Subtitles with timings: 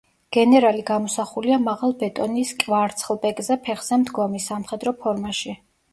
[0.35, 5.55] გენერალი გამოსახულია მაღალ ბეტონის კვარცხლბეკზე ფეხზე მდგომი, სამხედრო ფორმაში.